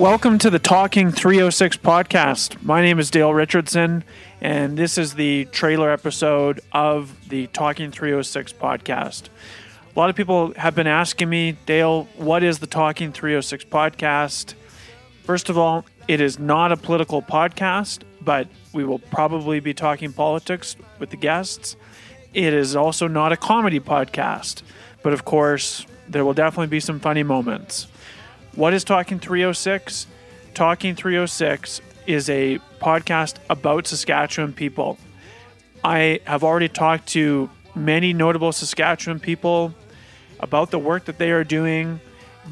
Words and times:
Welcome 0.00 0.38
to 0.38 0.48
the 0.48 0.58
Talking 0.58 1.12
306 1.12 1.76
podcast. 1.76 2.62
My 2.62 2.80
name 2.80 2.98
is 2.98 3.10
Dale 3.10 3.34
Richardson, 3.34 4.02
and 4.40 4.74
this 4.74 4.96
is 4.96 5.12
the 5.12 5.44
trailer 5.52 5.90
episode 5.90 6.62
of 6.72 7.14
the 7.28 7.48
Talking 7.48 7.90
306 7.90 8.54
podcast. 8.54 9.24
A 9.94 9.98
lot 9.98 10.08
of 10.08 10.16
people 10.16 10.54
have 10.54 10.74
been 10.74 10.86
asking 10.86 11.28
me, 11.28 11.58
Dale, 11.66 12.04
what 12.16 12.42
is 12.42 12.60
the 12.60 12.66
Talking 12.66 13.12
306 13.12 13.66
podcast? 13.66 14.54
First 15.24 15.50
of 15.50 15.58
all, 15.58 15.84
it 16.08 16.22
is 16.22 16.38
not 16.38 16.72
a 16.72 16.78
political 16.78 17.20
podcast, 17.20 18.00
but 18.22 18.48
we 18.72 18.84
will 18.84 19.00
probably 19.00 19.60
be 19.60 19.74
talking 19.74 20.14
politics 20.14 20.76
with 20.98 21.10
the 21.10 21.18
guests. 21.18 21.76
It 22.32 22.54
is 22.54 22.74
also 22.74 23.06
not 23.06 23.32
a 23.32 23.36
comedy 23.36 23.80
podcast, 23.80 24.62
but 25.02 25.12
of 25.12 25.26
course, 25.26 25.84
there 26.08 26.24
will 26.24 26.32
definitely 26.32 26.68
be 26.68 26.80
some 26.80 27.00
funny 27.00 27.22
moments. 27.22 27.86
What 28.56 28.74
is 28.74 28.82
Talking 28.82 29.20
306? 29.20 30.08
Talking 30.54 30.96
306 30.96 31.80
is 32.08 32.28
a 32.28 32.58
podcast 32.80 33.36
about 33.48 33.86
Saskatchewan 33.86 34.52
people. 34.52 34.98
I 35.84 36.20
have 36.24 36.42
already 36.42 36.68
talked 36.68 37.06
to 37.10 37.48
many 37.76 38.12
notable 38.12 38.50
Saskatchewan 38.50 39.20
people 39.20 39.72
about 40.40 40.72
the 40.72 40.80
work 40.80 41.04
that 41.04 41.16
they 41.18 41.30
are 41.30 41.44
doing, 41.44 42.00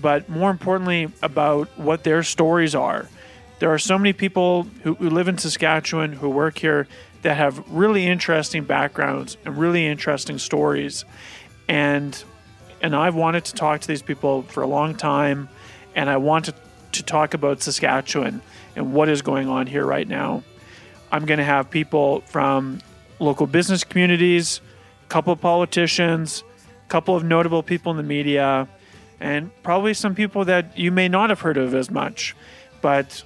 but 0.00 0.28
more 0.28 0.50
importantly, 0.50 1.10
about 1.20 1.66
what 1.76 2.04
their 2.04 2.22
stories 2.22 2.76
are. 2.76 3.08
There 3.58 3.74
are 3.74 3.78
so 3.78 3.98
many 3.98 4.12
people 4.12 4.68
who, 4.84 4.94
who 4.94 5.10
live 5.10 5.26
in 5.26 5.36
Saskatchewan 5.36 6.12
who 6.12 6.28
work 6.28 6.58
here 6.58 6.86
that 7.22 7.36
have 7.36 7.68
really 7.68 8.06
interesting 8.06 8.62
backgrounds 8.62 9.36
and 9.44 9.58
really 9.58 9.84
interesting 9.84 10.38
stories. 10.38 11.04
And 11.68 12.22
and 12.80 12.94
I've 12.94 13.16
wanted 13.16 13.44
to 13.46 13.54
talk 13.54 13.80
to 13.80 13.88
these 13.88 14.02
people 14.02 14.42
for 14.42 14.62
a 14.62 14.66
long 14.68 14.94
time 14.94 15.48
and 15.98 16.08
I 16.08 16.16
want 16.16 16.44
to, 16.44 16.54
to 16.92 17.02
talk 17.02 17.34
about 17.34 17.60
Saskatchewan 17.60 18.40
and 18.76 18.92
what 18.92 19.08
is 19.08 19.20
going 19.20 19.48
on 19.48 19.66
here 19.66 19.84
right 19.84 20.06
now. 20.06 20.44
I'm 21.10 21.26
going 21.26 21.38
to 21.38 21.44
have 21.44 21.70
people 21.70 22.20
from 22.20 22.78
local 23.18 23.48
business 23.48 23.82
communities, 23.82 24.60
a 25.04 25.08
couple 25.08 25.32
of 25.32 25.40
politicians, 25.40 26.44
a 26.86 26.88
couple 26.88 27.16
of 27.16 27.24
notable 27.24 27.64
people 27.64 27.90
in 27.90 27.96
the 27.96 28.04
media, 28.04 28.68
and 29.18 29.50
probably 29.64 29.92
some 29.92 30.14
people 30.14 30.44
that 30.44 30.78
you 30.78 30.92
may 30.92 31.08
not 31.08 31.30
have 31.30 31.40
heard 31.40 31.56
of 31.56 31.74
as 31.74 31.90
much. 31.90 32.36
But 32.80 33.24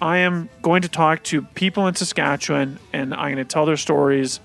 I 0.00 0.18
am 0.18 0.48
going 0.62 0.80
to 0.80 0.88
talk 0.88 1.24
to 1.24 1.42
people 1.42 1.86
in 1.88 1.94
Saskatchewan 1.94 2.78
and 2.94 3.12
I'm 3.12 3.34
going 3.34 3.36
to 3.36 3.44
tell 3.44 3.66
their 3.66 3.76
stories 3.76 4.40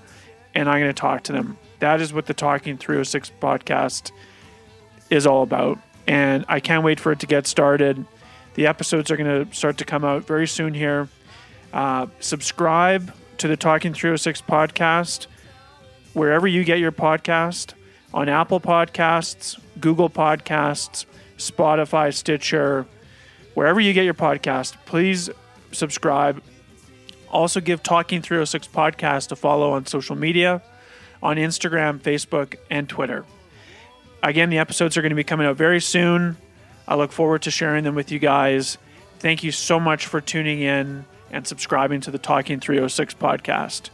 and 0.54 0.68
I'm 0.68 0.80
going 0.80 0.92
to 0.92 1.00
talk 1.00 1.22
to 1.24 1.32
them. 1.32 1.56
That 1.78 2.02
is 2.02 2.12
what 2.12 2.26
the 2.26 2.34
Talking 2.34 2.76
306 2.76 3.32
podcast 3.40 4.10
is 5.08 5.26
all 5.26 5.42
about 5.42 5.78
and 6.10 6.44
I 6.48 6.58
can't 6.58 6.82
wait 6.82 6.98
for 6.98 7.12
it 7.12 7.20
to 7.20 7.26
get 7.28 7.46
started. 7.46 8.04
The 8.54 8.66
episodes 8.66 9.12
are 9.12 9.16
going 9.16 9.46
to 9.46 9.54
start 9.54 9.78
to 9.78 9.84
come 9.84 10.04
out 10.04 10.26
very 10.26 10.48
soon 10.48 10.74
here. 10.74 11.08
Uh, 11.72 12.08
subscribe 12.18 13.14
to 13.38 13.46
the 13.46 13.56
Talking 13.56 13.94
306 13.94 14.42
podcast 14.42 15.28
wherever 16.12 16.48
you 16.48 16.64
get 16.64 16.80
your 16.80 16.90
podcast 16.90 17.74
on 18.12 18.28
Apple 18.28 18.58
Podcasts, 18.58 19.56
Google 19.78 20.10
Podcasts, 20.10 21.06
Spotify, 21.38 22.12
Stitcher, 22.12 22.86
wherever 23.54 23.78
you 23.78 23.92
get 23.92 24.04
your 24.04 24.14
podcast. 24.14 24.74
Please 24.86 25.30
subscribe. 25.70 26.42
Also, 27.30 27.60
give 27.60 27.84
Talking 27.84 28.20
306 28.20 28.66
podcast 28.66 29.30
a 29.30 29.36
follow 29.36 29.70
on 29.70 29.86
social 29.86 30.16
media 30.16 30.60
on 31.22 31.36
Instagram, 31.36 32.00
Facebook, 32.00 32.56
and 32.68 32.88
Twitter. 32.88 33.24
Again, 34.22 34.50
the 34.50 34.58
episodes 34.58 34.96
are 34.96 35.02
going 35.02 35.10
to 35.10 35.16
be 35.16 35.24
coming 35.24 35.46
out 35.46 35.56
very 35.56 35.80
soon. 35.80 36.36
I 36.86 36.94
look 36.96 37.12
forward 37.12 37.42
to 37.42 37.50
sharing 37.50 37.84
them 37.84 37.94
with 37.94 38.10
you 38.10 38.18
guys. 38.18 38.76
Thank 39.18 39.42
you 39.42 39.52
so 39.52 39.78
much 39.78 40.06
for 40.06 40.20
tuning 40.20 40.60
in 40.60 41.04
and 41.30 41.46
subscribing 41.46 42.00
to 42.02 42.10
the 42.10 42.18
Talking 42.18 42.60
306 42.60 43.14
podcast. 43.14 43.90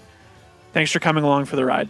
Thanks 0.73 0.91
for 0.91 0.99
coming 0.99 1.25
along 1.25 1.45
for 1.47 1.57
the 1.57 1.65
ride. 1.65 1.89